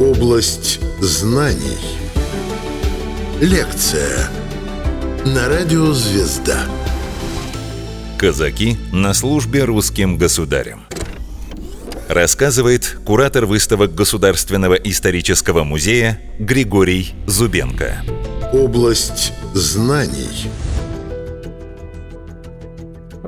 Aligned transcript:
Область 0.00 0.78
знаний. 1.00 1.78
Лекция 3.40 4.28
на 5.24 5.48
радио 5.48 5.94
«Звезда». 5.94 6.66
Казаки 8.18 8.76
на 8.92 9.14
службе 9.14 9.64
русским 9.64 10.18
государям. 10.18 10.84
Рассказывает 12.10 12.98
куратор 13.06 13.46
выставок 13.46 13.94
Государственного 13.94 14.74
исторического 14.74 15.64
музея 15.64 16.20
Григорий 16.38 17.14
Зубенко. 17.26 18.02
Область 18.52 19.32
знаний. 19.54 20.50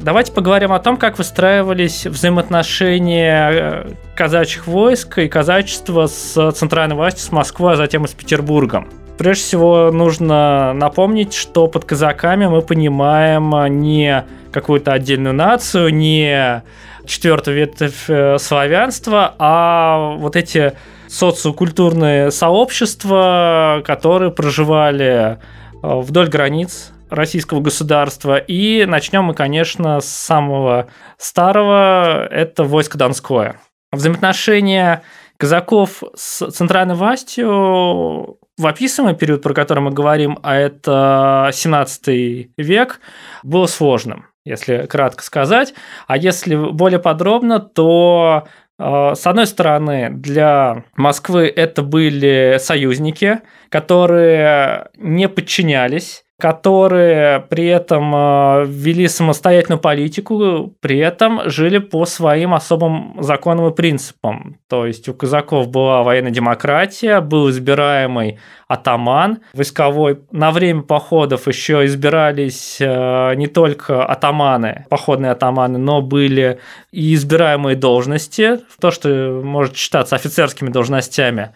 Давайте 0.01 0.33
поговорим 0.33 0.73
о 0.73 0.79
том, 0.79 0.97
как 0.97 1.19
выстраивались 1.19 2.07
взаимоотношения 2.07 3.51
э, 3.51 3.93
казачьих 4.15 4.67
войск 4.67 5.19
и 5.19 5.29
казачества 5.29 6.07
с 6.07 6.53
центральной 6.53 6.95
властью, 6.95 7.25
с 7.25 7.33
Москвой, 7.33 7.75
а 7.75 7.77
затем 7.77 8.05
и 8.05 8.09
с 8.09 8.13
Петербургом. 8.13 8.89
Прежде 9.19 9.43
всего, 9.43 9.91
нужно 9.91 10.73
напомнить, 10.75 11.35
что 11.35 11.67
под 11.67 11.85
казаками 11.85 12.47
мы 12.47 12.63
понимаем 12.63 13.81
не 13.81 14.25
какую-то 14.53 14.93
отдельную 14.93 15.35
нацию, 15.35 15.93
не 15.93 16.63
четвертую 17.05 17.57
ветвь 17.57 18.05
э, 18.09 18.39
славянства, 18.39 19.35
а 19.39 20.15
вот 20.19 20.37
эти 20.37 20.75
социокультурные 21.09 22.31
сообщества, 22.31 23.83
которые 23.85 24.31
проживали 24.31 25.03
э, 25.03 25.37
вдоль 25.83 26.29
границ 26.29 26.93
российского 27.11 27.61
государства. 27.61 28.37
И 28.37 28.85
начнем 28.87 29.25
мы, 29.25 29.35
конечно, 29.35 30.01
с 30.01 30.09
самого 30.09 30.89
старого, 31.17 32.27
это 32.27 32.65
войско 32.65 32.99
Донское. 32.99 33.61
Взаимоотношения 33.93 35.03
казаков 35.39 36.03
с 36.15 36.51
центральной 36.51 36.95
властью 36.95 38.39
в 38.59 38.67
описываемый 38.67 39.17
период, 39.17 39.41
про 39.41 39.55
который 39.55 39.81
мы 39.81 39.91
говорим, 39.93 40.39
а 40.43 40.57
это 40.57 41.51
17 41.53 42.51
век, 42.57 43.01
было 43.45 43.67
сложным, 43.67 44.27
если 44.45 44.87
кратко 44.87 45.23
сказать. 45.23 45.75
А 46.09 46.17
если 46.17 46.57
более 46.57 46.99
подробно, 46.99 47.61
то 47.61 48.49
э, 48.79 49.13
с 49.15 49.27
одной 49.27 49.47
стороны, 49.47 50.11
для 50.11 50.85
Москвы 50.97 51.47
это 51.47 51.83
были 51.83 52.57
союзники, 52.59 53.41
которые 53.71 54.89
не 54.97 55.29
подчинялись 55.29 56.25
которые 56.41 57.41
при 57.41 57.67
этом 57.67 58.15
э, 58.15 58.65
вели 58.67 59.09
самостоятельную 59.09 59.81
политику, 59.81 60.73
при 60.81 60.99
этом 60.99 61.51
жили 61.51 61.79
по 61.79 62.07
своим 62.07 62.55
особым 62.55 63.17
законам 63.21 63.67
и 63.67 63.75
принципам. 63.75 64.57
То 64.69 64.87
есть 64.87 65.09
у 65.09 65.15
казаков 65.15 65.69
была 65.69 66.05
военная 66.05 66.31
демократия, 66.31 67.21
был 67.21 67.51
избираемый 67.51 68.39
атаман 68.69 69.39
войсковой. 69.53 70.21
На 70.31 70.53
время 70.53 70.83
походов 70.83 71.49
еще 71.49 71.85
избирались 71.87 72.77
э, 72.81 73.35
не 73.35 73.49
только 73.49 74.05
атаманы, 74.05 74.87
походные 74.89 75.33
атаманы, 75.33 75.79
но 75.79 76.03
были 76.03 76.61
и 76.93 77.15
избираемые 77.15 77.75
должности, 77.75 78.61
то, 78.81 78.93
что 78.93 79.41
может 79.43 79.77
считаться 79.77 80.15
офицерскими 80.15 80.71
должностями 80.71 81.51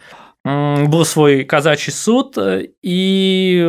был 0.44 1.04
свой 1.04 1.44
казачий 1.44 1.92
суд, 1.92 2.36
и 2.82 3.62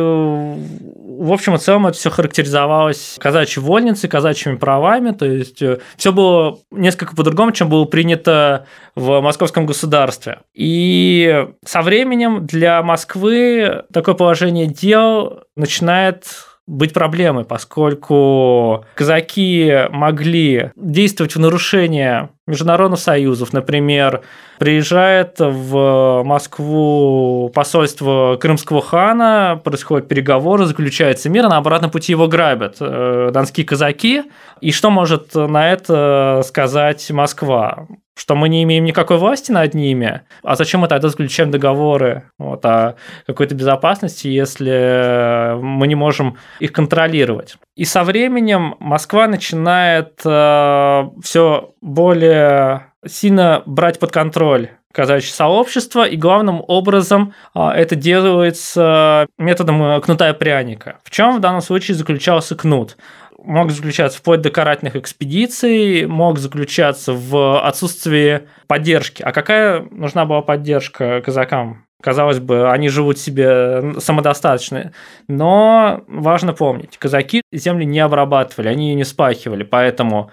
в 1.18 1.32
общем 1.32 1.54
и 1.54 1.58
целом 1.58 1.86
это 1.86 1.96
все 1.96 2.10
характеризовалось 2.10 3.16
казачьей 3.18 3.62
вольницей, 3.64 4.08
казачьими 4.08 4.56
правами, 4.56 5.12
то 5.12 5.26
есть 5.26 5.62
э, 5.62 5.80
все 5.96 6.12
было 6.12 6.58
несколько 6.70 7.14
по-другому, 7.14 7.52
чем 7.52 7.68
было 7.68 7.84
принято 7.84 8.66
в 8.94 9.20
московском 9.20 9.66
государстве. 9.66 10.40
И 10.54 11.46
со 11.64 11.82
временем 11.82 12.46
для 12.46 12.82
Москвы 12.82 13.84
такое 13.92 14.14
положение 14.14 14.66
дел 14.66 15.44
начинает 15.56 16.26
быть 16.66 16.92
проблемой, 16.94 17.44
поскольку 17.44 18.84
казаки 18.94 19.70
могли 19.90 20.70
действовать 20.76 21.34
в 21.34 21.40
нарушение 21.40 22.30
международных 22.46 23.00
союзов. 23.00 23.52
Например, 23.52 24.22
приезжает 24.58 25.36
в 25.38 26.22
Москву 26.24 27.50
посольство 27.54 28.36
крымского 28.40 28.82
хана, 28.82 29.60
происходят 29.64 30.08
переговоры, 30.08 30.66
заключается 30.66 31.30
мир, 31.30 31.46
а 31.46 31.48
на 31.48 31.56
обратном 31.56 31.90
пути 31.90 32.12
его 32.12 32.28
грабят 32.28 32.76
э, 32.80 33.30
донские 33.32 33.66
казаки. 33.66 34.24
И 34.60 34.72
что 34.72 34.90
может 34.90 35.34
на 35.34 35.72
это 35.72 36.42
сказать 36.44 37.10
Москва? 37.10 37.86
что 38.16 38.36
мы 38.36 38.48
не 38.48 38.62
имеем 38.62 38.84
никакой 38.84 39.16
власти 39.16 39.50
над 39.50 39.74
ними, 39.74 40.20
а 40.44 40.54
зачем 40.54 40.82
мы 40.82 40.88
тогда 40.88 41.08
заключаем 41.08 41.50
договоры 41.50 42.30
вот, 42.38 42.64
о 42.64 42.94
какой-то 43.26 43.56
безопасности, 43.56 44.28
если 44.28 45.60
мы 45.60 45.88
не 45.88 45.96
можем 45.96 46.36
их 46.60 46.72
контролировать. 46.72 47.56
И 47.76 47.84
со 47.84 48.04
временем 48.04 48.76
Москва 48.78 49.26
начинает 49.26 50.20
э, 50.24 51.10
все 51.22 51.74
более 51.80 52.92
сильно 53.06 53.62
брать 53.66 53.98
под 53.98 54.12
контроль 54.12 54.70
казачье 54.92 55.34
сообщество, 55.34 56.06
и 56.06 56.16
главным 56.16 56.62
образом 56.68 57.34
э, 57.52 57.68
это 57.70 57.96
делается 57.96 59.26
методом 59.38 60.00
кнута 60.00 60.30
и 60.30 60.32
пряника. 60.34 60.98
В 61.02 61.10
чем 61.10 61.36
в 61.36 61.40
данном 61.40 61.62
случае 61.62 61.96
заключался 61.96 62.54
кнут? 62.54 62.96
мог 63.44 63.70
заключаться 63.70 64.18
вплоть 64.18 64.40
до 64.40 64.50
карательных 64.50 64.96
экспедиций, 64.96 66.06
мог 66.06 66.38
заключаться 66.38 67.12
в 67.12 67.60
отсутствии 67.60 68.48
поддержки. 68.66 69.22
А 69.22 69.32
какая 69.32 69.86
нужна 69.90 70.24
была 70.24 70.42
поддержка 70.42 71.20
казакам? 71.20 71.86
Казалось 72.04 72.38
бы, 72.38 72.70
они 72.70 72.90
живут 72.90 73.18
себе 73.18 73.94
самодостаточно. 73.98 74.92
Но 75.26 76.04
важно 76.06 76.52
помнить, 76.52 76.98
казаки 76.98 77.40
земли 77.50 77.86
не 77.86 77.98
обрабатывали, 78.00 78.68
они 78.68 78.90
ее 78.90 78.94
не 78.94 79.04
спахивали, 79.04 79.62
поэтому 79.62 80.30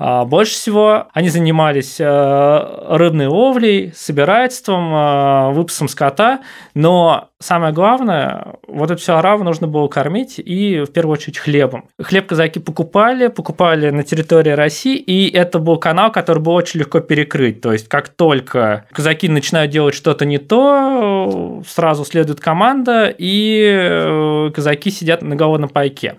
больше 0.00 0.54
всего 0.54 1.08
они 1.12 1.28
занимались 1.28 1.96
э, 2.00 2.86
рыбной 2.88 3.26
ловлей, 3.26 3.92
собирательством, 3.94 4.94
э, 4.94 5.52
выпасом 5.52 5.88
скота, 5.88 6.40
но 6.72 7.28
самое 7.38 7.74
главное, 7.74 8.54
вот 8.66 8.90
это 8.90 8.98
все 8.98 9.16
ораву 9.16 9.44
нужно 9.44 9.66
было 9.66 9.88
кормить 9.88 10.38
и 10.38 10.80
в 10.80 10.92
первую 10.92 11.12
очередь 11.12 11.36
хлебом. 11.36 11.84
Хлеб 12.00 12.26
казаки 12.26 12.60
покупали, 12.60 13.26
покупали 13.26 13.90
на 13.90 14.02
территории 14.02 14.52
России, 14.52 14.96
и 14.96 15.30
это 15.30 15.58
был 15.58 15.76
канал, 15.76 16.10
который 16.10 16.38
было 16.38 16.54
очень 16.54 16.80
легко 16.80 17.00
перекрыть. 17.00 17.60
То 17.60 17.70
есть 17.70 17.86
как 17.86 18.08
только 18.08 18.86
казаки 18.92 19.28
начинают 19.28 19.70
делать 19.70 19.94
что-то 19.94 20.24
не 20.24 20.38
то, 20.38 21.62
сразу 21.68 22.06
следует 22.06 22.40
команда, 22.40 23.14
и 23.18 23.70
э, 23.70 24.50
казаки 24.54 24.90
сидят 24.90 25.20
на 25.20 25.36
голодном 25.36 25.68
пайке. 25.68 26.16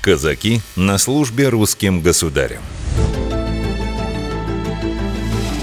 Казаки 0.00 0.62
на 0.74 0.98
службе 0.98 1.48
русским 1.48 2.00
государям. 2.00 2.62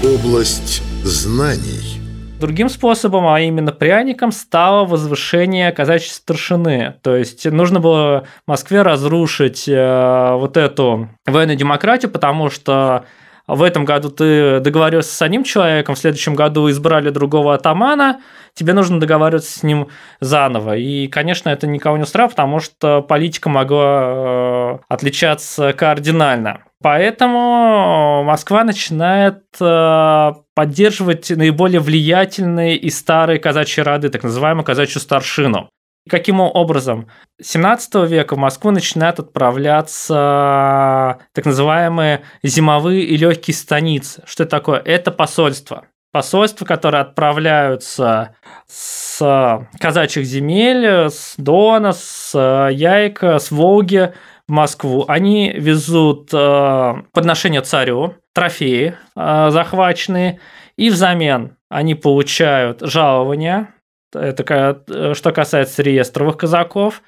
Область 0.04 0.82
знаний. 1.04 2.00
Другим 2.38 2.68
способом, 2.68 3.26
а 3.26 3.40
именно 3.40 3.72
пряником, 3.72 4.30
стало 4.30 4.84
возвышение 4.84 5.72
казачьей 5.72 6.12
старшины. 6.12 6.94
То 7.02 7.16
есть 7.16 7.50
нужно 7.50 7.80
было 7.80 8.26
Москве 8.46 8.82
разрушить 8.82 9.66
э, 9.66 10.34
вот 10.34 10.58
эту 10.58 11.08
военную 11.24 11.56
демократию, 11.56 12.10
потому 12.10 12.50
что 12.50 13.06
в 13.46 13.62
этом 13.62 13.86
году 13.86 14.10
ты 14.10 14.60
договорился 14.60 15.14
с 15.14 15.22
одним 15.22 15.44
человеком, 15.44 15.94
в 15.94 15.98
следующем 15.98 16.34
году 16.34 16.68
избрали 16.68 17.08
другого 17.08 17.54
атамана, 17.54 18.20
тебе 18.52 18.74
нужно 18.74 19.00
договариваться 19.00 19.58
с 19.58 19.62
ним 19.62 19.88
заново. 20.20 20.76
И, 20.76 21.08
конечно, 21.08 21.48
это 21.48 21.66
никого 21.66 21.96
не 21.96 22.02
устраивает, 22.02 22.32
потому 22.32 22.60
что 22.60 23.00
политика 23.00 23.48
могла 23.48 24.02
э, 24.04 24.78
отличаться 24.88 25.72
кардинально. 25.72 26.65
Поэтому 26.82 28.22
Москва 28.24 28.62
начинает 28.62 29.44
э, 29.60 30.32
поддерживать 30.54 31.30
наиболее 31.30 31.80
влиятельные 31.80 32.76
и 32.76 32.90
старые 32.90 33.38
казачьи 33.38 33.82
роды, 33.82 34.10
так 34.10 34.22
называемую 34.22 34.64
казачью 34.64 35.00
старшину. 35.00 35.70
Каким 36.08 36.40
образом? 36.40 37.08
С 37.40 37.50
17 37.50 38.08
века 38.08 38.36
в 38.36 38.38
Москву 38.38 38.70
начинают 38.70 39.18
отправляться 39.18 41.18
так 41.32 41.44
называемые 41.44 42.22
зимовые 42.44 43.02
и 43.02 43.16
легкие 43.16 43.54
станицы. 43.54 44.22
Что 44.24 44.44
это 44.44 44.50
такое? 44.50 44.78
Это 44.78 45.10
посольство. 45.10 45.86
Посольства, 46.12 46.64
которые 46.64 47.00
отправляются 47.00 48.36
с 48.68 49.66
казачьих 49.80 50.24
земель, 50.24 51.10
с 51.10 51.34
Дона, 51.38 51.92
с 51.92 52.38
Яйка, 52.70 53.38
с 53.38 53.50
Волги 53.50 54.14
в 54.48 54.52
Москву. 54.52 55.04
Они 55.08 55.52
везут 55.52 56.30
э, 56.32 56.94
подношения 57.12 57.62
царю, 57.62 58.14
трофеи 58.32 58.96
э, 59.16 59.50
захваченные, 59.50 60.40
и 60.76 60.90
взамен 60.90 61.56
они 61.68 61.94
получают 61.94 62.80
жалования, 62.80 63.74
это 64.12 64.82
э, 64.88 65.14
что 65.14 65.32
касается 65.32 65.82
реестровых 65.82 66.36
казаков, 66.36 67.02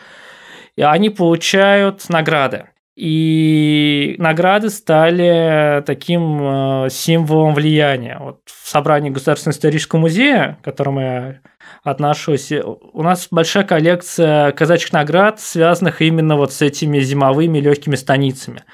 и 0.76 0.82
они 0.82 1.10
получают 1.10 2.08
награды. 2.08 2.68
И 3.00 4.16
награды 4.18 4.70
стали 4.70 5.84
таким 5.86 6.40
э, 6.42 6.88
символом 6.90 7.54
влияния. 7.54 8.18
Вот 8.18 8.40
в 8.44 8.68
собрании 8.68 9.10
Государственного 9.10 9.54
исторического 9.54 10.00
музея, 10.00 10.58
к 10.60 10.64
которому 10.64 11.00
я 11.00 11.40
отношусь, 11.84 12.50
у 12.50 13.02
нас 13.04 13.28
большая 13.30 13.62
коллекция 13.62 14.50
казачьих 14.50 14.92
наград, 14.92 15.38
связанных 15.38 16.02
именно 16.02 16.34
вот 16.34 16.52
с 16.52 16.60
этими 16.60 16.98
зимовыми 16.98 17.60
легкими 17.60 17.94
станицами. 17.94 18.64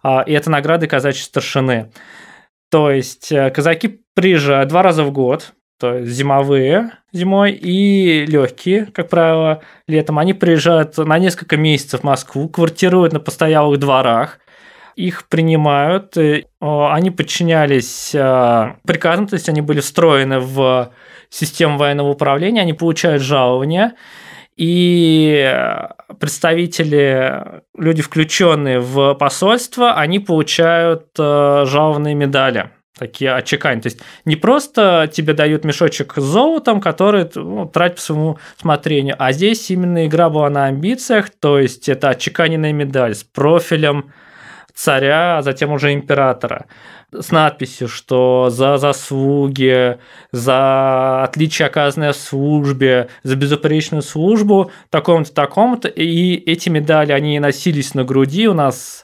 А, 0.00 0.20
и 0.20 0.32
это 0.32 0.48
награды 0.48 0.86
казачьей 0.86 1.24
старшины. 1.24 1.90
То 2.70 2.92
есть 2.92 3.32
э, 3.32 3.50
казаки 3.50 4.00
приезжают 4.14 4.68
два 4.68 4.82
раза 4.82 5.02
в 5.02 5.10
год, 5.10 5.54
то 5.78 5.94
есть 5.94 6.10
зимовые 6.12 6.92
зимой 7.12 7.52
и 7.52 8.26
легкие, 8.26 8.86
как 8.86 9.08
правило, 9.08 9.62
летом. 9.86 10.18
Они 10.18 10.34
приезжают 10.34 10.96
на 10.98 11.18
несколько 11.18 11.56
месяцев 11.56 12.00
в 12.00 12.04
Москву, 12.04 12.48
квартируют 12.48 13.12
на 13.12 13.20
постоялых 13.20 13.78
дворах, 13.78 14.38
их 14.94 15.28
принимают, 15.28 16.16
они 16.60 17.10
подчинялись 17.10 18.14
э, 18.14 18.74
приказам, 18.86 19.26
то 19.26 19.34
есть 19.34 19.48
они 19.48 19.60
были 19.60 19.80
встроены 19.80 20.40
в 20.40 20.90
систему 21.28 21.76
военного 21.76 22.08
управления, 22.08 22.62
они 22.62 22.72
получают 22.72 23.22
жалования, 23.22 23.94
и 24.56 25.54
представители, 26.18 27.60
люди, 27.76 28.00
включенные 28.00 28.80
в 28.80 29.14
посольство, 29.14 29.92
они 29.94 30.18
получают 30.18 31.08
э, 31.18 31.64
жалованные 31.66 32.14
медали 32.14 32.70
такие 32.98 33.32
отчекания. 33.32 33.82
То 33.82 33.88
есть 33.88 34.00
не 34.24 34.36
просто 34.36 35.10
тебе 35.12 35.34
дают 35.34 35.64
мешочек 35.64 36.14
с 36.16 36.22
золотом, 36.22 36.80
который 36.80 37.28
ну, 37.34 37.66
тратить 37.66 37.96
по 37.96 38.02
своему 38.02 38.38
смотрению, 38.58 39.16
а 39.18 39.32
здесь 39.32 39.70
именно 39.70 40.06
игра 40.06 40.30
была 40.30 40.50
на 40.50 40.66
амбициях, 40.66 41.30
то 41.30 41.58
есть 41.58 41.88
это 41.88 42.10
отчеканенная 42.10 42.72
медаль 42.72 43.14
с 43.14 43.22
профилем 43.22 44.12
царя, 44.74 45.38
а 45.38 45.42
затем 45.42 45.72
уже 45.72 45.94
императора, 45.94 46.66
с 47.12 47.30
надписью, 47.30 47.88
что 47.88 48.48
за 48.50 48.76
заслуги, 48.76 49.98
за 50.32 51.22
отличие, 51.24 51.66
оказанное 51.66 52.12
в 52.12 52.16
службе, 52.16 53.08
за 53.22 53.36
безупречную 53.36 54.02
службу, 54.02 54.70
такому-то, 54.90 55.32
такому-то, 55.32 55.88
и 55.88 56.34
эти 56.34 56.68
медали, 56.68 57.12
они 57.12 57.38
носились 57.40 57.94
на 57.94 58.04
груди 58.04 58.48
у 58.48 58.54
нас 58.54 59.02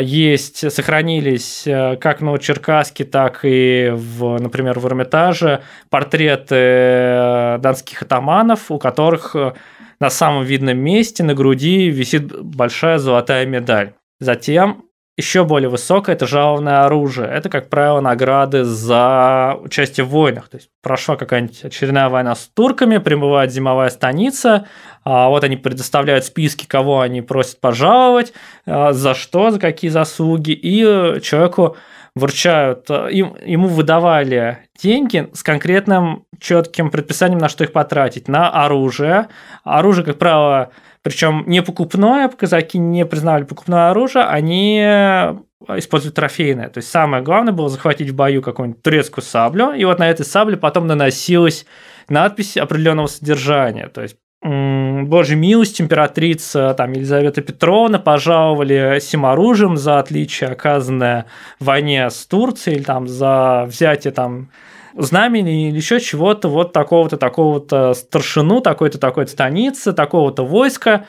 есть, 0.00 0.72
сохранились 0.72 1.66
э, 1.66 1.96
как 1.96 2.20
в 2.20 2.24
Новочеркасске, 2.24 3.04
так 3.04 3.40
и, 3.44 3.90
в, 3.92 4.38
например, 4.38 4.78
в 4.80 4.86
Эрмитаже 4.86 5.62
портреты 5.90 6.56
э, 6.56 7.58
донских 7.60 8.02
атаманов, 8.02 8.70
у 8.70 8.78
которых 8.78 9.36
э, 9.36 9.52
на 10.00 10.10
самом 10.10 10.44
видном 10.44 10.78
месте 10.78 11.22
на 11.22 11.34
груди 11.34 11.88
висит 11.90 12.42
большая 12.42 12.98
золотая 12.98 13.46
медаль. 13.46 13.92
Затем 14.18 14.86
еще 15.16 15.44
более 15.44 15.70
высокое– 15.70 16.14
это 16.16 16.26
жалованное 16.26 16.84
оружие. 16.84 17.28
Это, 17.28 17.48
как 17.48 17.70
правило, 17.70 18.00
награды 18.00 18.64
за 18.64 19.56
участие 19.60 20.04
в 20.04 20.10
войнах. 20.10 20.48
То 20.48 20.58
есть 20.58 20.68
прошла 20.86 21.16
какая-нибудь 21.16 21.64
очередная 21.64 22.08
война 22.08 22.36
с 22.36 22.46
турками, 22.46 22.98
прибывает 22.98 23.50
зимовая 23.50 23.90
станица, 23.90 24.68
а 25.02 25.28
вот 25.30 25.42
они 25.42 25.56
предоставляют 25.56 26.24
списки, 26.24 26.64
кого 26.64 27.00
они 27.00 27.22
просят 27.22 27.58
пожаловать, 27.60 28.32
а, 28.66 28.92
за 28.92 29.16
что, 29.16 29.50
за 29.50 29.58
какие 29.58 29.90
заслуги, 29.90 30.52
и 30.52 31.20
человеку 31.22 31.76
вручают, 32.14 32.88
им, 32.88 33.36
ему 33.44 33.66
выдавали 33.66 34.58
деньги 34.80 35.28
с 35.32 35.42
конкретным 35.42 36.24
четким 36.38 36.90
предписанием, 36.90 37.40
на 37.40 37.48
что 37.48 37.64
их 37.64 37.72
потратить. 37.72 38.28
На 38.28 38.48
оружие. 38.48 39.26
Оружие, 39.64 40.04
как 40.04 40.18
правило, 40.18 40.70
причем 41.02 41.42
не 41.48 41.62
покупное, 41.62 42.28
казаки 42.28 42.78
не 42.78 43.04
признавали 43.04 43.42
покупное 43.42 43.90
оружие, 43.90 44.24
они 44.24 44.78
используют 45.76 46.14
трофейное. 46.14 46.68
То 46.68 46.78
есть 46.78 46.90
самое 46.90 47.22
главное 47.22 47.52
было 47.52 47.68
захватить 47.68 48.10
в 48.10 48.14
бою 48.14 48.42
какую-нибудь 48.42 48.82
турецкую 48.82 49.24
саблю, 49.24 49.72
и 49.72 49.84
вот 49.84 49.98
на 49.98 50.10
этой 50.10 50.24
сабле 50.24 50.56
потом 50.56 50.86
наносилась 50.86 51.66
надпись 52.08 52.56
определенного 52.56 53.06
содержания. 53.06 53.88
То 53.88 54.02
есть 54.02 54.16
Божьей 54.42 55.36
милость, 55.36 55.80
императрица 55.80 56.74
там, 56.76 56.92
Елизавета 56.92 57.40
Петровна 57.40 57.98
пожаловали 57.98 58.98
сим 59.00 59.26
оружием 59.26 59.76
за 59.76 59.98
отличие, 59.98 60.50
оказанное 60.50 61.26
в 61.58 61.64
войне 61.64 62.08
с 62.10 62.26
Турцией, 62.26 62.76
или 62.76 62.84
там, 62.84 63.08
за 63.08 63.64
взятие 63.66 64.12
там, 64.12 64.50
знамени 64.94 65.68
или 65.68 65.76
еще 65.76 66.00
чего-то, 66.00 66.48
вот 66.48 66.72
такого-то, 66.72 67.16
такого-то 67.16 67.94
старшину, 67.94 68.60
такой-то, 68.60 68.98
такой-то 68.98 69.32
станицы, 69.32 69.92
такого-то 69.92 70.44
войска, 70.44 71.06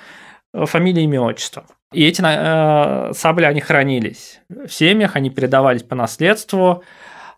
э, 0.54 0.66
фамилия, 0.66 1.04
имя, 1.04 1.22
отчество. 1.22 1.66
И 1.94 2.06
эти 2.06 2.22
э, 2.22 3.14
сабли, 3.14 3.46
они 3.46 3.62
хранились 3.62 4.42
в 4.50 4.68
семьях, 4.68 5.16
они 5.16 5.30
передавались 5.30 5.84
по 5.84 5.96
наследству. 5.96 6.84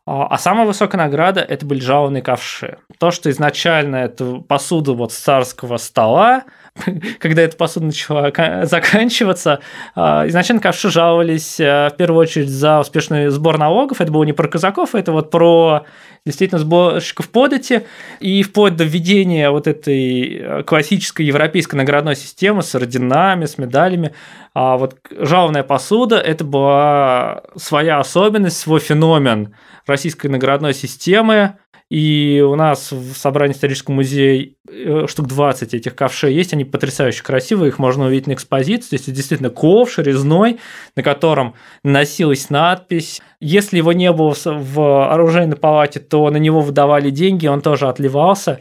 А, 0.06 0.26
а 0.26 0.38
самая 0.40 0.66
высокая 0.66 0.98
награда– 0.98 1.42
это 1.48 1.66
были 1.68 1.82
жалованные 1.82 2.24
ковши. 2.24 2.80
То, 2.98 3.12
что 3.12 3.30
изначально 3.30 3.98
это 3.98 4.38
посуда 4.48 4.94
вот 4.94 5.14
с 5.14 5.18
царского 5.18 5.78
стола, 5.78 6.46
когда 7.20 7.42
эта 7.42 7.56
посуда 7.56 7.88
начала 7.88 8.32
заканчиваться, 8.66 9.60
а, 9.96 10.28
изначально 10.28 10.62
ковши 10.62 10.90
жаловались 10.90 11.60
э, 11.60 11.90
в 11.94 11.98
первую 11.98 12.22
очередь 12.22 12.50
за 12.50 12.80
успешный 12.80 13.30
сбор 13.30 13.58
налогов. 13.58 14.02
Это 14.02 14.12
было 14.12 14.24
не 14.24 14.34
про 14.34 14.48
казаков, 14.48 14.96
это 14.96 15.12
вот 15.12 15.32
про 15.32 15.86
действительно 16.26 16.60
сборщиков 16.60 17.30
подати. 17.30 17.86
И 18.20 18.44
вплоть 18.44 18.76
до 18.76 18.84
введения 18.84 19.50
вот 19.50 19.68
этой 19.68 20.38
э, 20.38 20.64
классической 20.64 21.26
европейской 21.26 21.76
наградной 21.76 22.16
системы 22.16 22.62
с 22.62 22.74
орденами, 22.76 23.46
с 23.46 23.58
медалями, 23.58 24.14
а 24.54 24.78
вот 24.78 24.96
жалованная 25.12 25.64
посуда– 25.64 26.18
это 26.18 26.44
была 26.44 27.44
своя 27.56 28.00
особенность, 28.00 28.58
свой 28.58 28.80
феномен 28.80 29.56
российской 29.86 30.28
наградной 30.28 30.74
системы, 30.74 31.58
и 31.90 32.46
у 32.48 32.56
нас 32.56 32.92
в 32.92 33.16
собрании 33.16 33.56
исторического 33.56 33.96
музея 33.96 34.50
э, 34.70 35.08
штук 35.08 35.28
20 35.28 35.74
этих 35.74 35.96
ковшей 35.96 36.36
есть, 36.36 36.54
они 36.54 36.64
потрясающе 36.64 37.24
красивые, 37.24 37.70
их 37.70 37.80
можно 37.80 38.06
увидеть 38.06 38.28
на 38.28 38.34
экспозиции. 38.34 38.90
То 38.90 38.96
есть, 38.96 39.08
это 39.08 39.16
действительно 39.16 39.50
ковш 39.50 39.98
резной, 39.98 40.60
на 40.96 41.02
котором 41.02 41.56
носилась 41.84 42.52
надпись. 42.52 43.22
Если 43.40 43.78
его 43.78 43.92
не 43.92 44.12
было 44.12 44.36
в 44.46 45.12
оружейной 45.12 45.58
палате, 45.58 46.00
то 46.00 46.30
на 46.30 46.38
него 46.38 46.62
выдавали 46.62 47.10
деньги, 47.10 47.48
он 47.48 47.62
тоже 47.62 47.88
отливался. 47.88 48.60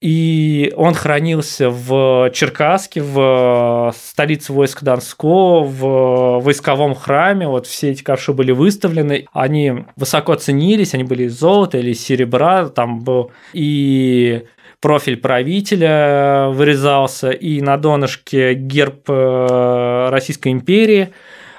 И 0.00 0.72
он 0.76 0.94
хранился 0.94 1.70
в 1.70 2.30
Черкасске, 2.32 3.02
в 3.02 3.94
столице 3.96 4.52
войска 4.52 4.84
Донского, 4.84 5.64
в 5.64 6.40
войсковом 6.40 6.94
храме. 6.94 7.48
Вот 7.48 7.66
все 7.66 7.90
эти 7.90 8.02
ковши 8.02 8.32
были 8.32 8.52
выставлены. 8.52 9.26
Они 9.32 9.84
высоко 9.96 10.34
ценились, 10.34 10.94
они 10.94 11.04
были 11.04 11.24
из 11.24 11.38
золота 11.38 11.78
или 11.78 11.92
серебра. 11.92 12.68
Там 12.68 13.00
был 13.00 13.30
и 13.52 14.44
профиль 14.84 15.16
правителя 15.16 16.48
вырезался, 16.50 17.30
и 17.30 17.62
на 17.62 17.78
донышке 17.78 18.52
герб 18.52 19.08
э, 19.08 20.08
Российской 20.10 20.52
империи. 20.52 21.08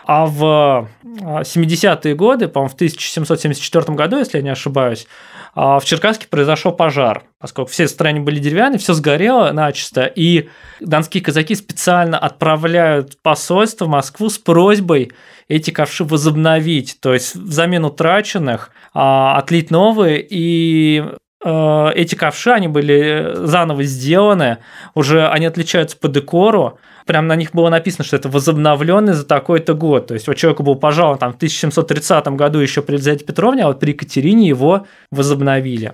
А 0.08 0.28
в 0.28 0.88
70-е 1.04 2.16
годы, 2.16 2.48
по-моему, 2.48 2.70
в 2.70 2.76
1774 2.76 3.96
году, 3.96 4.18
если 4.18 4.38
я 4.38 4.44
не 4.44 4.50
ошибаюсь, 4.50 5.08
а 5.56 5.80
в 5.80 5.86
Черкасске 5.86 6.28
произошел 6.28 6.74
пожар, 6.74 7.24
поскольку 7.40 7.72
все 7.72 7.88
строения 7.88 8.20
были 8.20 8.40
деревянные, 8.40 8.78
все 8.78 8.94
сгорело 8.94 9.52
начисто, 9.52 10.04
и 10.04 10.50
донские 10.82 11.24
казаки 11.24 11.56
специально 11.56 12.20
отправляют 12.20 13.18
посольство 13.24 13.86
в 13.86 13.90
Москву 13.90 14.30
с 14.30 14.38
просьбой 14.38 15.14
эти 15.48 15.72
ковши 15.72 16.04
возобновить, 16.04 16.98
то 17.00 17.14
есть 17.14 17.36
взамен 17.36 17.86
утраченных 17.86 18.72
а, 18.94 19.38
отлить 19.38 19.72
новые, 19.72 20.26
и 20.30 21.04
эти 21.46 22.16
ковши, 22.16 22.52
они 22.52 22.68
были 22.68 23.34
заново 23.36 23.84
сделаны, 23.84 24.58
уже 24.96 25.28
они 25.28 25.46
отличаются 25.46 25.96
по 25.96 26.08
декору, 26.08 26.80
прям 27.06 27.28
на 27.28 27.36
них 27.36 27.52
было 27.52 27.70
написано, 27.70 28.04
что 28.04 28.16
это 28.16 28.30
возобновленный 28.30 29.14
за 29.14 29.26
такой-то 29.26 29.76
год. 29.76 30.08
То 30.08 30.16
есть 30.16 30.28
вот 30.28 30.38
человеку 30.38 30.64
был 30.64 30.76
пожалован 30.76 31.20
там 31.20 31.34
в 31.34 31.36
1730 31.36 32.28
году 32.30 32.60
еще 32.60 32.82
при 32.82 32.94
Елизавете 32.96 33.26
Петровне, 33.26 33.64
а 33.64 33.68
вот 33.68 33.80
при 33.80 33.92
Екатерине 33.92 34.48
его 34.48 34.88
возобновили. 35.12 35.94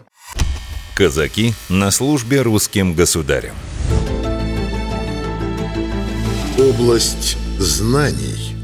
Казаки 0.95 1.53
на 1.67 1.91
службе 1.91 2.41
русским 2.41 2.93
государям. 2.93 3.55
Область 6.57 7.37
знаний. 7.57 8.55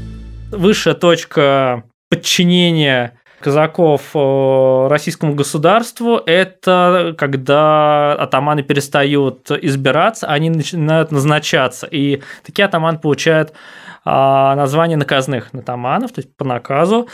Высшая 0.52 0.94
точка 0.94 1.82
подчинения 2.08 3.17
казаков 3.40 4.10
э, 4.14 4.88
российскому 4.88 5.34
государству, 5.34 6.20
это 6.26 7.14
когда 7.16 8.14
атаманы 8.14 8.62
перестают 8.62 9.50
избираться, 9.50 10.26
они 10.26 10.50
начинают 10.50 11.12
назначаться. 11.12 11.86
И 11.86 12.22
такие 12.44 12.64
атаманы 12.64 12.98
получают 12.98 13.52
а, 14.04 14.54
название 14.54 14.96
наказных 14.96 15.52
атаманов, 15.52 16.12
то 16.12 16.20
есть 16.20 16.36
по 16.36 16.44
наказу. 16.44 17.08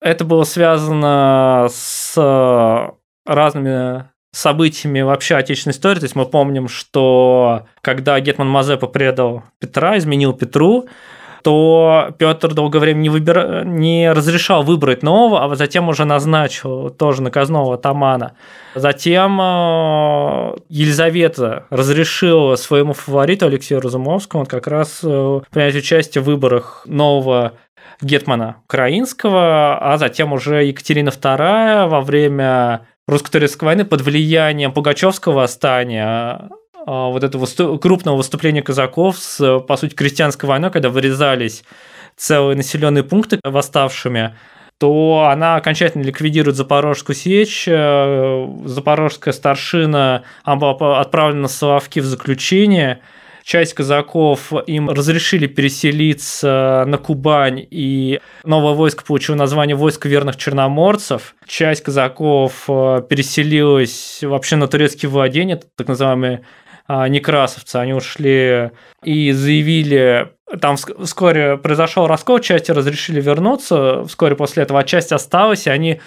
Это 0.00 0.24
было 0.24 0.44
связано 0.44 1.66
с 1.70 2.16
разными 3.26 4.04
событиями 4.32 5.00
вообще 5.00 5.36
отечественной 5.36 5.72
истории. 5.72 6.00
То 6.00 6.04
есть 6.04 6.16
мы 6.16 6.26
помним, 6.26 6.68
что 6.68 7.66
когда 7.80 8.18
Гетман 8.20 8.48
Мазепа 8.48 8.86
предал 8.86 9.44
Петра, 9.58 9.98
изменил 9.98 10.32
Петру, 10.32 10.86
то 11.42 12.14
Петр 12.18 12.54
долгое 12.54 12.78
время 12.78 12.98
не, 12.98 13.08
выбира... 13.08 13.64
не 13.64 14.12
разрешал 14.12 14.62
выбрать 14.62 15.02
нового, 15.02 15.44
а 15.44 15.54
затем 15.54 15.88
уже 15.88 16.04
назначил 16.04 16.90
тоже 16.90 17.22
наказного 17.22 17.74
атамана. 17.74 18.32
Затем 18.74 19.40
э, 19.40 20.56
Елизавета 20.68 21.66
разрешила 21.70 22.56
своему 22.56 22.92
фавориту 22.92 23.46
Алексею 23.46 23.80
Разумовскому 23.80 24.46
как 24.46 24.66
раз 24.66 25.00
э, 25.02 25.40
принять 25.50 25.76
участие 25.76 26.22
в 26.22 26.26
выборах 26.26 26.82
нового 26.86 27.52
гетмана 28.00 28.56
украинского, 28.64 29.78
а 29.78 29.98
затем 29.98 30.32
уже 30.32 30.64
Екатерина 30.64 31.10
II 31.10 31.88
во 31.88 32.00
время 32.00 32.86
русско-турецкой 33.06 33.64
войны 33.64 33.84
под 33.84 34.00
влиянием 34.02 34.72
Пугачевского 34.72 35.34
восстания 35.34 36.48
вот 36.86 37.24
этого 37.24 37.46
крупного 37.78 38.16
выступления 38.16 38.62
казаков 38.62 39.18
с, 39.18 39.60
по 39.60 39.76
сути, 39.76 39.94
крестьянской 39.94 40.48
войной, 40.48 40.70
когда 40.70 40.88
вырезались 40.88 41.64
целые 42.16 42.56
населенные 42.56 43.04
пункты 43.04 43.40
восставшими, 43.42 44.34
то 44.80 45.28
она 45.30 45.56
окончательно 45.56 46.02
ликвидирует 46.02 46.56
Запорожскую 46.56 47.14
сечь. 47.14 47.66
Э, 47.68 48.46
запорожская 48.64 49.34
старшина 49.34 50.22
отправлена 50.42 51.42
на 51.42 51.48
Соловки 51.48 52.00
в 52.00 52.06
заключение. 52.06 53.00
Часть 53.44 53.74
казаков 53.74 54.52
им 54.66 54.88
разрешили 54.88 55.46
переселиться 55.46 56.84
на 56.86 56.98
Кубань, 56.98 57.66
и 57.70 58.20
новое 58.44 58.74
войско 58.74 59.04
получило 59.04 59.36
название 59.36 59.76
«Войско 59.76 60.08
верных 60.08 60.36
черноморцев». 60.36 61.34
Часть 61.46 61.82
казаков 61.82 62.64
э, 62.68 63.02
переселилась 63.08 64.20
вообще 64.22 64.56
на 64.56 64.66
турецкие 64.66 65.10
владения, 65.10 65.60
так 65.76 65.88
называемые 65.88 66.42
а, 66.92 67.06
некрасовцы, 67.06 67.76
они 67.76 67.92
ушли 67.94 68.72
и 69.04 69.30
заявили, 69.30 70.32
там 70.60 70.74
вскоре 70.76 71.56
произошел 71.56 72.08
раскол, 72.08 72.40
части 72.40 72.72
разрешили 72.72 73.20
вернуться, 73.20 74.04
вскоре 74.06 74.34
после 74.34 74.64
этого, 74.64 74.82
часть 74.82 75.12
осталась, 75.12 75.68
и 75.68 75.70
они 75.70 76.00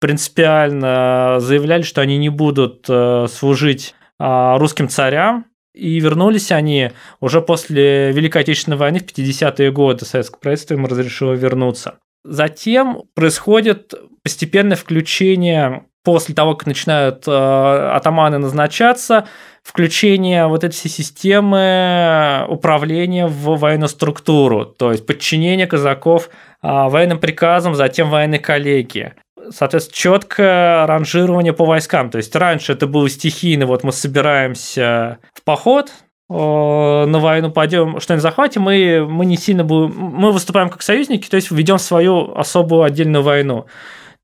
принципиально 0.00 1.36
заявляли, 1.38 1.80
что 1.80 2.02
они 2.02 2.18
не 2.18 2.28
будут 2.28 2.84
э, 2.90 3.26
служить 3.30 3.94
а, 4.18 4.58
русским 4.58 4.90
царям, 4.90 5.46
и 5.74 5.98
вернулись 5.98 6.52
они 6.52 6.90
уже 7.20 7.40
после 7.40 8.12
Великой 8.12 8.42
Отечественной 8.42 8.76
войны 8.76 8.98
в 8.98 9.04
50-е 9.04 9.72
годы. 9.72 10.04
Советское 10.04 10.40
правительство 10.40 10.74
им 10.74 10.84
разрешило 10.84 11.32
вернуться. 11.32 11.94
Затем 12.22 13.04
происходит 13.14 13.94
постепенное 14.22 14.76
включение 14.76 15.86
после 16.08 16.34
того, 16.34 16.54
как 16.54 16.66
начинают 16.66 17.24
э, 17.28 17.30
атаманы 17.30 18.38
назначаться, 18.38 19.26
включение 19.62 20.46
вот 20.46 20.64
этой 20.64 20.72
всей 20.72 20.88
системы 20.88 22.46
управления 22.48 23.26
в 23.26 23.58
военную 23.58 23.90
структуру, 23.90 24.64
то 24.64 24.90
есть 24.90 25.04
подчинение 25.04 25.66
казаков 25.66 26.30
э, 26.62 26.66
военным 26.66 27.18
приказам, 27.18 27.74
затем 27.74 28.08
военной 28.08 28.38
коллегии. 28.38 29.12
Соответственно, 29.50 29.94
четкое 29.94 30.86
ранжирование 30.86 31.52
по 31.52 31.66
войскам. 31.66 32.08
То 32.08 32.16
есть 32.16 32.34
раньше 32.34 32.72
это 32.72 32.86
было 32.86 33.06
стихийно, 33.10 33.66
вот 33.66 33.84
мы 33.84 33.92
собираемся 33.92 35.18
в 35.34 35.42
поход, 35.44 35.90
э, 36.30 36.32
на 36.32 37.18
войну 37.18 37.50
пойдем, 37.50 38.00
что-нибудь 38.00 38.22
захватим, 38.22 38.62
мы, 38.62 39.06
мы 39.06 39.26
не 39.26 39.36
сильно 39.36 39.62
будем... 39.62 39.94
Мы 39.94 40.32
выступаем 40.32 40.70
как 40.70 40.80
союзники, 40.80 41.28
то 41.28 41.36
есть 41.36 41.50
ведем 41.50 41.78
свою 41.78 42.34
особую 42.34 42.84
отдельную 42.84 43.22
войну 43.22 43.66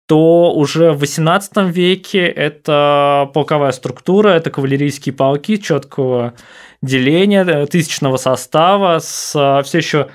то 0.07 0.53
уже 0.53 0.93
в 0.93 1.03
XVIII 1.03 1.71
веке 1.71 2.27
это 2.27 3.31
полковая 3.33 3.73
структура, 3.73 4.29
это 4.31 4.51
кавалерийские 4.51 5.15
полки 5.15 5.57
четкого 5.57 6.35
деления, 6.83 7.45
э, 7.45 7.67
тысячного 7.67 8.19
состава 8.19 8.99
с 8.99 9.33
э, 9.35 9.63
все 9.65 9.79
еще 9.79 10.09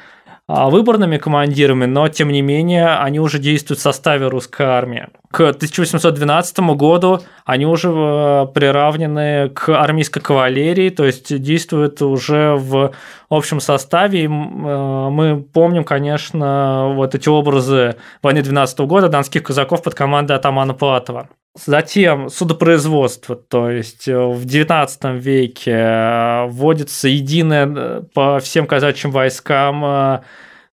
выборными 0.49 1.17
командирами, 1.17 1.85
но 1.85 2.07
тем 2.07 2.29
не 2.29 2.41
менее 2.41 2.95
они 2.95 3.19
уже 3.19 3.37
действуют 3.37 3.79
в 3.79 3.83
составе 3.83 4.27
русской 4.27 4.65
армии. 4.65 5.07
К 5.29 5.49
1812 5.49 6.59
году 6.75 7.19
они 7.45 7.67
уже 7.67 7.89
э, 7.89 8.47
приравнены 8.51 9.49
к 9.49 9.69
армейской 9.69 10.23
кавалерии, 10.23 10.89
то 10.89 11.05
есть 11.05 11.39
действуют 11.39 12.01
уже 12.01 12.55
в 12.55 12.91
общем 13.29 13.59
составе. 13.59 14.25
Э, 14.25 14.27
мы 14.27 15.39
помним, 15.53 15.83
конечно, 15.83 16.93
вот 16.95 17.13
эти 17.13 17.29
образы 17.29 17.97
войны 18.23 18.41
12 18.41 18.79
года 18.79 19.07
донских 19.07 19.43
казаков 19.43 19.83
под 19.83 19.93
командой 19.93 20.35
атамана 20.35 20.73
Платова. 20.73 21.29
Затем 21.55 22.29
судопроизводство, 22.29 23.35
то 23.35 23.71
есть 23.71 24.07
э, 24.07 24.15
в 24.15 24.45
XIX 24.45 25.17
веке 25.17 25.71
э, 25.71 26.45
вводится 26.47 27.07
единое 27.07 27.67
э, 27.67 28.03
по 28.13 28.39
всем 28.39 28.67
казачьим 28.67 29.09
войскам 29.09 30.21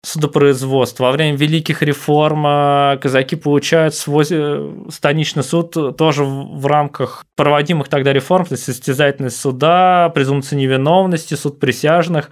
судопроизводство. 0.03 1.05
Во 1.05 1.13
время 1.13 1.37
великих 1.37 1.83
реформ 1.83 2.45
казаки 3.01 3.35
получают 3.35 3.95
свой 3.95 4.25
станичный 4.91 5.43
суд 5.43 5.97
тоже 5.97 6.23
в 6.25 6.65
рамках 6.67 7.25
проводимых 7.35 7.89
тогда 7.89 8.13
реформ, 8.13 8.45
то 8.45 8.53
есть 8.53 8.65
состязательность 8.65 9.41
суда, 9.41 10.13
презумпция 10.15 10.59
невиновности, 10.59 11.35
суд 11.35 11.59
присяжных. 11.59 12.31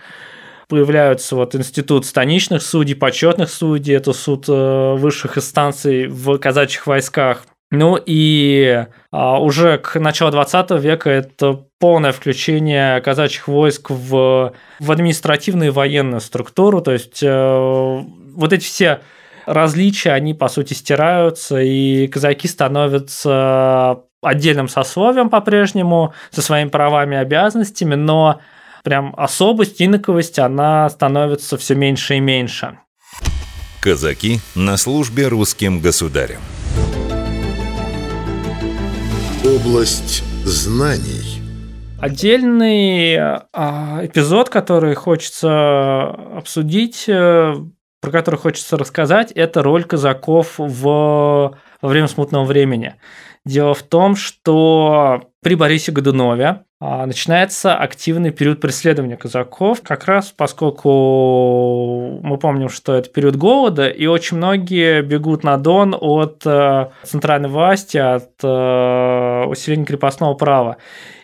Появляются 0.69 1.35
вот 1.35 1.57
институт 1.57 2.07
станичных 2.07 2.63
судей, 2.63 2.95
почетных 2.95 3.51
судей, 3.51 3.97
это 3.97 4.13
суд 4.13 4.47
высших 4.47 5.39
инстанций 5.39 6.07
в 6.07 6.39
казачьих 6.39 6.87
войсках– 6.87 7.45
ну 7.71 7.99
и 8.05 8.87
а, 9.11 9.41
уже 9.41 9.79
к 9.79 9.99
началу 9.99 10.31
20 10.31 10.71
века 10.73 11.11
это 11.11 11.65
полное 11.79 12.13
включение 12.13 13.01
казачьих 13.01 13.49
войск 13.49 13.91
в, 13.91 14.53
в 14.81 14.93
административную 14.93 15.69
и 15.69 15.73
военную 15.73 16.21
структуру, 16.21 16.81
то 16.81 16.93
есть 16.93 17.23
э, 17.23 18.03
вот 18.37 18.53
эти 18.53 18.65
все 18.65 19.01
различия, 19.47 20.13
они 20.13 20.35
по 20.35 20.49
сути 20.49 20.75
стираются, 20.75 21.61
и 21.61 22.07
казаки 22.09 22.49
становятся 22.49 24.01
отдельным 24.23 24.69
сословием 24.69 25.29
по-прежнему, 25.29 26.15
со 26.31 26.43
своими 26.43 26.69
правами 26.69 27.17
и 27.17 27.19
обязанностями, 27.19 27.95
но 27.95 28.41
прям 28.83 29.15
особость, 29.17 29.83
инаковость, 29.83 30.39
она 30.39 30.89
становится 30.89 31.59
все 31.59 31.75
меньше 31.75 32.17
и 32.17 32.21
меньше. 32.21 32.79
Казаки 33.81 34.41
на 34.55 34.77
службе 34.79 35.29
русским 35.29 35.81
государям. 35.81 36.41
Область 39.65 40.23
знаний. 40.45 41.41
Отдельный 41.99 43.17
а, 43.17 44.01
эпизод, 44.05 44.51
который 44.51 44.95
хочется 44.95 46.11
обсудить, 46.37 47.09
э, 47.09 47.55
про 48.03 48.11
который 48.11 48.37
хочется 48.37 48.77
рассказать, 48.77 49.33
это 49.33 49.63
роль 49.63 49.85
казаков 49.85 50.57
в, 50.59 51.57
во 51.81 51.89
время 51.89 52.09
смутного 52.09 52.45
времени. 52.45 52.97
Дело 53.47 53.73
в 53.73 53.83
том, 53.83 54.17
что 54.17 55.31
при 55.43 55.55
Борисе 55.55 55.93
Годунове 55.93 56.65
начинается 57.07 57.75
активный 57.75 58.31
период 58.31 58.61
преследования 58.61 59.17
казаков, 59.17 59.81
как 59.83 60.05
раз 60.05 60.33
поскольку 60.37 62.21
мы 62.23 62.37
помним, 62.37 62.69
что 62.69 62.95
это 62.95 63.09
период 63.09 63.37
голода, 63.37 63.89
и 63.89 64.07
очень 64.07 64.37
многие 64.37 65.01
бегут 65.01 65.45
на 65.45 65.57
Дон 65.57 65.97
от 65.99 66.43
э, 66.45 66.91
центральной 67.03 67.49
власти, 67.49 67.97
от 67.97 68.33
э, 68.43 69.45
усиления 69.47 69.87
крепостного 69.87 70.35
права. 70.35 70.77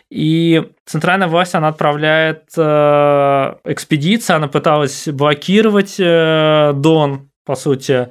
И 0.09 0.71
центральная 0.85 1.27
власть, 1.27 1.53
она 1.53 1.67
отправляет 1.67 2.45
э, 2.57 2.61
экспедиции, 3.65 4.33
она 4.33 4.47
пыталась 4.47 5.07
блокировать 5.07 5.97
Дон, 5.97 7.29
по 7.45 7.55
сути, 7.55 8.09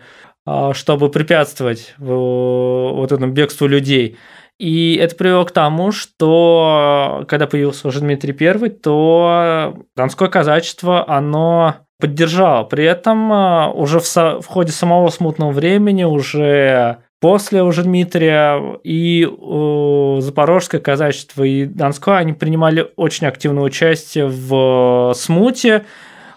чтобы 0.73 1.11
препятствовать 1.11 1.95
вот 1.99 3.11
этому 3.11 3.33
бегству 3.33 3.67
людей. 3.67 4.19
И 4.61 4.97
это 4.97 5.17
привело 5.17 5.47
к 5.47 5.53
тому, 5.53 5.91
что 5.91 7.25
когда 7.29 7.47
появился 7.47 7.89
уже 7.89 8.01
Дмитрий 8.01 8.37
I, 8.39 8.69
то 8.69 9.75
донское 9.97 10.29
казачество, 10.29 11.09
оно 11.09 11.77
поддержало. 11.99 12.65
При 12.65 12.85
этом 12.85 13.33
а, 13.33 13.71
уже 13.71 14.01
в, 14.01 14.07
со- 14.07 14.39
в 14.43 14.47
ходе 14.47 14.71
самого 14.73 15.09
смутного 15.09 15.51
времени, 15.51 16.05
уже 16.05 16.99
после 17.21 17.63
уже 17.63 17.85
Дмитрия 17.85 18.79
и 18.85 19.25
э, 19.25 20.17
Запорожское 20.21 20.79
казачество 20.79 21.43
и 21.43 21.65
Донское, 21.65 22.17
они 22.17 22.35
принимали 22.35 22.91
очень 22.97 23.29
активное 23.29 23.65
участие 23.65 24.27
в 24.27 25.15
смуте. 25.17 25.87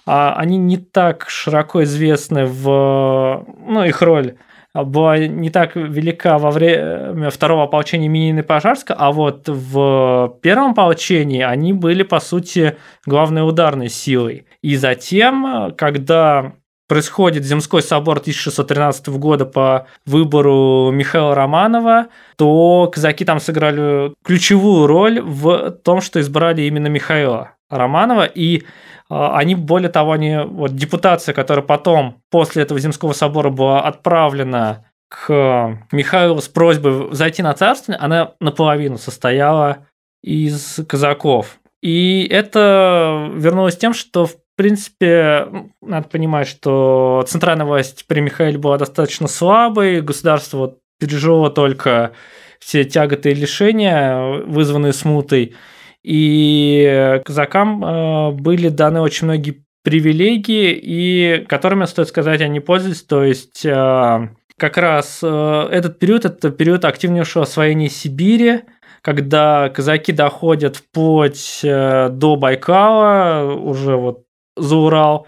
А 0.06 0.34
они 0.38 0.58
не 0.58 0.78
так 0.78 1.26
широко 1.28 1.84
известны 1.84 2.46
в 2.46 3.46
ну, 3.68 3.84
их 3.84 4.02
роль 4.02 4.36
была 4.74 5.20
не 5.20 5.52
так 5.52 5.76
велика 5.76 6.38
во 6.40 6.50
время 6.50 7.30
второго 7.30 7.64
ополчения 7.64 8.40
и 8.40 8.42
Пожарска, 8.42 8.96
а 8.98 9.12
вот 9.12 9.48
в 9.48 10.40
первом 10.42 10.72
ополчении 10.72 11.44
они 11.44 11.74
были, 11.74 12.04
по 12.04 12.20
сути, 12.20 12.78
главной 13.06 13.48
ударной 13.48 13.90
силой. 13.90 14.48
И 14.62 14.76
затем, 14.76 15.74
когда 15.78 16.54
происходит 16.94 17.44
Земской 17.44 17.82
собор 17.82 18.20
1613 18.20 19.08
года 19.08 19.48
по 19.48 19.88
выбору 20.06 20.92
Михаила 20.92 21.34
Романова, 21.34 22.10
то 22.38 22.88
казаки 22.94 23.26
там 23.26 23.40
сыграли 23.40 24.14
ключевую 24.24 24.86
роль 24.86 25.20
в 25.20 25.72
том, 25.72 26.02
что 26.02 26.22
избрали 26.22 26.62
именно 26.62 26.86
Михаила 26.90 27.54
Романова, 27.72 28.26
и 28.26 28.66
а, 29.10 29.36
они, 29.40 29.56
более 29.56 29.90
того, 29.90 30.12
они, 30.12 30.38
вот 30.46 30.76
депутация, 30.76 31.34
которая 31.34 31.66
потом, 31.66 32.22
после 32.30 32.62
этого 32.62 32.80
Земского 32.80 33.14
собора 33.14 33.50
была 33.50 33.82
отправлена 33.82 34.86
к 35.10 35.80
Михаилу 35.92 36.42
с 36.42 36.48
просьбой 36.48 37.12
зайти 37.16 37.42
на 37.42 37.56
царство, 37.56 37.98
она 38.00 38.34
наполовину 38.40 39.00
состояла 39.00 39.88
из 40.22 40.80
казаков. 40.88 41.58
И 41.82 42.28
это 42.30 43.32
вернулось 43.34 43.78
тем, 43.78 43.96
что, 43.96 44.28
в 44.28 44.36
принципе, 44.56 45.48
ну, 45.52 45.72
надо 45.82 46.08
понимать, 46.08 46.48
что 46.48 47.24
центральная 47.28 47.66
власть 47.66 48.06
при 48.08 48.20
Михаиле 48.20 48.58
была 48.58 48.78
достаточно 48.78 49.28
слабой, 49.28 50.02
государство 50.02 50.76
пережило 51.00 51.50
только 51.50 52.14
все 52.60 52.84
тяготы 52.84 53.32
и 53.32 53.36
лишения, 53.36 54.44
вызванные 54.46 54.94
смутой, 54.94 55.56
и 56.04 57.22
казакам 57.26 57.84
э, 57.84 58.32
были 58.32 58.70
даны 58.70 59.02
очень 59.02 59.26
многие 59.26 59.64
привилегии, 59.84 60.72
и 60.82 61.46
которыми, 61.48 61.86
стоит 61.86 62.08
сказать, 62.10 62.42
они 62.42 62.60
пользовались, 62.60 63.04
то 63.04 63.24
есть 63.24 63.66
э, 63.66 64.30
как 64.58 64.78
раз 64.78 65.20
э, 65.24 65.68
этот 65.72 66.00
период– 66.00 66.26
это 66.26 66.52
период 66.52 66.86
активнейшего 66.86 67.44
освоения 67.44 67.90
Сибири, 67.90 68.62
когда 69.02 69.70
казаки 69.70 70.14
доходят 70.14 70.78
вплоть 70.78 71.60
до 71.62 72.38
Байкала, 72.38 73.52
уже 73.54 73.98
вот 73.98 74.24
за 74.56 74.76
Урал, 74.76 75.28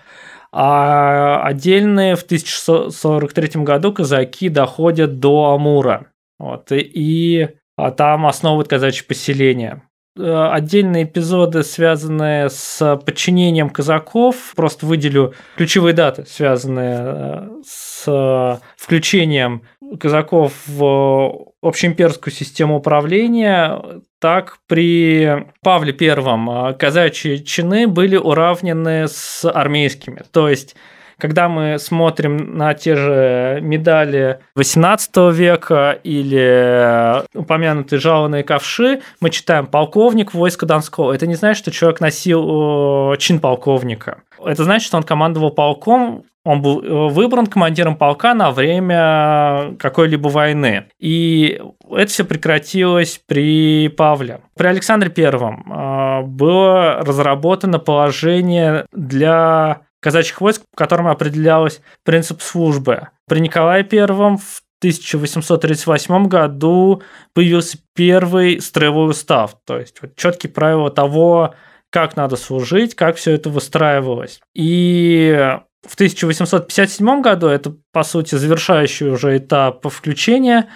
а 0.52 1.42
отдельные 1.44 2.16
в 2.16 2.24
1643 2.24 3.64
году 3.64 3.94
казаки 3.94 4.50
доходят 4.50 5.20
до 5.20 5.54
Амура. 5.54 6.08
Вот, 6.40 6.72
и, 6.72 6.80
и 6.80 7.50
а 7.78 7.92
там 7.92 8.26
основывают 8.26 8.70
казачье 8.70 9.06
поселение. 9.06 9.82
Э, 10.18 10.50
отдельные 10.52 11.04
эпизоды, 11.04 11.64
связанные 11.64 12.50
с 12.50 12.98
подчинением 13.06 13.70
казаков. 13.70 14.54
Просто 14.56 14.86
выделю 14.86 15.34
ключевые 15.58 15.94
даты, 15.94 16.26
связанные 16.26 17.00
э, 17.00 17.50
с 17.66 18.62
включением 18.78 19.64
казаков 20.00 20.54
в 20.68 21.48
общеимперскую 21.68 22.34
систему 22.34 22.78
управления. 22.78 23.82
Так, 24.20 24.58
при 24.68 25.48
Павле 25.62 25.94
Первом 25.94 26.50
э, 26.50 26.74
казачьи 26.74 27.44
чины 27.44 27.88
были 27.88 28.18
уравнены 28.18 29.08
с 29.08 29.44
армейскими. 29.50 30.24
То 30.32 30.50
есть 30.50 30.76
когда 31.18 31.48
мы 31.48 31.80
смотрим 31.80 32.58
на 32.58 32.74
те 32.74 32.96
же 32.96 33.60
медали 33.62 34.40
18 34.56 35.16
века 35.34 35.98
или 36.04 37.24
упомянутые 37.38 38.00
жалованные 38.00 38.44
ковши, 38.44 39.02
мы 39.22 39.30
читаем 39.30 39.68
«полковник 39.68 40.34
войска 40.34 40.66
Донского». 40.66 41.14
Это 41.14 41.26
не 41.26 41.36
значит, 41.36 41.62
что 41.62 41.72
человек 41.72 42.02
носил 42.02 43.16
чин 43.18 43.40
полковника. 43.40 44.20
Это 44.44 44.64
значит, 44.64 44.88
что 44.88 44.98
он 44.98 45.04
командовал 45.04 45.52
полком, 45.52 46.26
он 46.46 46.62
был 46.62 46.82
э, 46.82 47.10
выбран 47.10 47.48
командиром 47.48 47.98
полка 47.98 48.34
на 48.34 48.52
время 48.52 49.76
какой-либо 49.80 50.30
войны. 50.30 50.86
И 51.00 51.60
это 51.90 52.08
все 52.08 52.24
прекратилось 52.24 53.20
при 53.26 53.90
Павле. 53.90 54.42
При 54.56 54.68
Александре 54.68 55.10
Первом 55.10 55.66
э, 55.70 56.22
было 56.22 57.02
разработано 57.02 57.80
положение 57.80 58.86
для 58.94 59.82
казачьих 60.02 60.40
войск, 60.40 60.62
по 60.72 60.78
которым 60.78 61.08
определялось 61.08 61.82
принцип 62.04 62.42
службы. 62.42 63.10
При 63.28 63.40
Николае 63.40 63.84
Первом 63.84 64.38
в 64.38 64.62
1838 64.80 66.28
году 66.28 67.02
появился 67.34 67.80
первый 67.96 68.62
строевой 68.62 69.10
устав, 69.10 69.56
то 69.66 69.80
есть 69.80 70.00
вот 70.02 70.16
четкие 70.16 70.52
правила 70.52 70.92
того, 70.92 71.56
как 71.90 72.16
надо 72.16 72.36
служить, 72.36 72.94
как 72.94 73.16
все 73.16 73.32
это 73.32 73.50
выстраивалось. 73.50 74.42
И 74.54 75.58
в 75.88 75.94
1857 75.94 77.22
году, 77.22 77.48
это, 77.48 77.76
по 77.92 78.04
сути, 78.04 78.36
завершающий 78.36 79.10
уже 79.10 79.38
этап 79.38 79.86
включения 79.88 80.68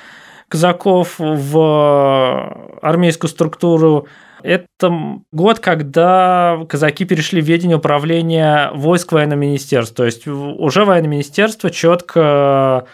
казаков 0.48 1.16
в 1.18 2.80
армейскую 2.82 3.30
структуру, 3.30 4.08
это 4.42 5.20
год, 5.32 5.60
когда 5.60 6.60
казаки 6.70 7.06
перешли 7.06 7.42
в 7.42 7.46
ведение 7.46 7.78
управления 7.78 8.72
войск 8.74 9.12
военного 9.12 9.40
министерства. 9.40 9.98
То 9.98 10.06
есть 10.06 10.28
уже 10.28 10.86
военное 10.86 11.10
министерство 11.10 11.70
четко 11.70 12.88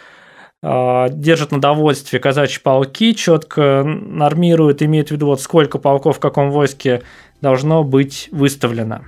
а, 0.64 1.10
держит 1.10 1.52
на 1.52 1.62
довольстве 1.62 2.20
казачьи 2.20 2.60
полки, 2.62 3.14
четко 3.14 3.84
нормирует, 3.86 4.82
имеет 4.82 5.10
в 5.10 5.12
виду, 5.12 5.28
вот 5.28 5.42
сколько 5.42 5.78
полков 5.78 6.18
в 6.18 6.20
каком 6.20 6.50
войске 6.50 7.04
должно 7.42 7.84
быть 7.84 8.30
выставлено. 8.32 9.02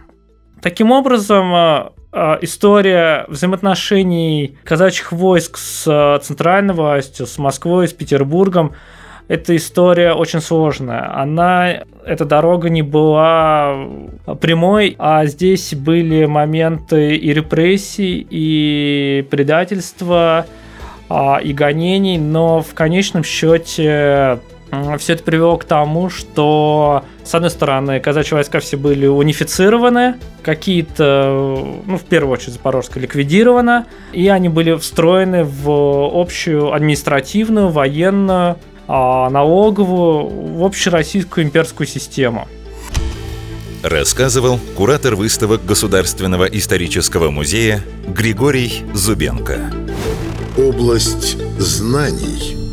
Таким 0.62 0.92
образом, 0.92 1.54
а, 1.54 1.94
история 2.42 3.26
взаимоотношений 3.28 4.58
казачьих 4.64 5.12
войск 5.12 5.58
с 5.58 6.20
центральной 6.24 6.74
властью, 6.74 7.26
с 7.26 7.38
Москвой, 7.38 7.88
с 7.88 7.94
Петербургом– 7.94 8.74
эта 9.28 9.58
история 9.58 10.14
очень 10.14 10.40
сложная. 10.40 11.14
Она, 11.14 11.84
эта 12.06 12.24
дорога 12.24 12.70
не 12.70 12.82
была 12.82 13.76
прямой, 14.40 14.96
а 14.98 15.26
здесь 15.26 15.74
были 15.74 16.26
моменты 16.26 17.16
и 17.18 17.34
репрессий, 17.34 18.26
и 18.30 19.28
предательства, 19.30 20.46
а, 21.10 21.40
и 21.44 21.52
гонений, 21.52 22.18
но 22.18 22.62
в 22.62 22.74
конечном 22.74 23.26
счете 23.26 24.40
все 24.98 25.14
это 25.14 25.24
привело 25.24 25.58
к 25.58 25.64
тому, 25.64 26.10
что, 26.10 27.04
с 27.24 27.34
одной 27.34 27.50
стороны, 27.50 28.00
казачьи 28.00 28.34
войска 28.34 28.60
все 28.60 28.78
были 28.78 29.08
унифицированы, 29.08 30.16
какие-то, 30.42 31.58
ну, 31.86 31.98
в 31.98 32.04
первую 32.04 32.34
очередь, 32.34 32.54
Запорожская 32.54 33.02
ликвидирована, 33.02 33.86
и 34.12 34.28
они 34.28 34.50
были 34.50 34.76
встроены 34.76 35.44
в 35.44 35.70
общую 36.14 36.74
административную, 36.74 37.70
военную 37.70 38.58
а, 38.88 39.30
налоговую, 39.30 40.58
в 40.58 40.64
общероссийскую 40.64 41.46
имперскую 41.46 41.88
систему. 41.88 42.48
Рассказывал 43.84 44.60
куратор 44.76 45.16
выставок 45.16 45.64
Государственного 45.64 46.46
исторического 46.46 47.30
музея 47.30 47.82
Григорий 48.08 48.84
Зубенко. 48.94 49.72
Область 50.58 51.38
знаний– 51.60 52.58